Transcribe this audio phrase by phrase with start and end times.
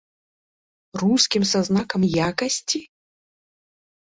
[1.01, 2.79] Рускім са знакам якасці?